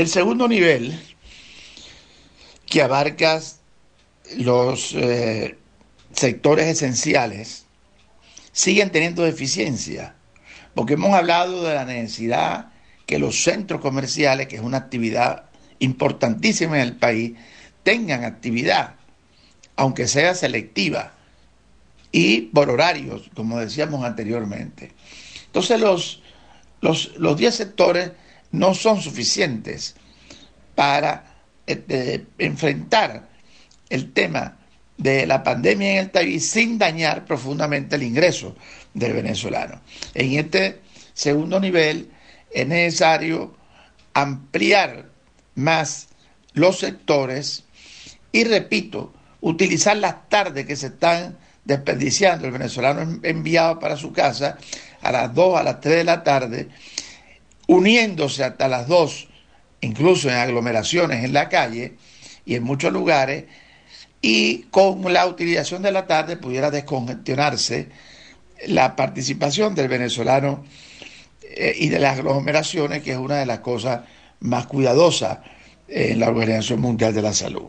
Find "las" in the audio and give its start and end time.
49.96-50.28, 55.12-55.34, 55.62-55.80, 58.66-58.88, 72.00-72.18, 73.46-73.60